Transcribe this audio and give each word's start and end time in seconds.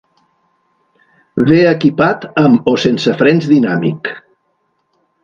Ve 1.49 1.59
equipat 1.71 2.25
amb 2.45 2.71
o 2.71 2.73
sense 2.85 3.13
frens 3.21 3.51
dinàmic. 3.53 4.11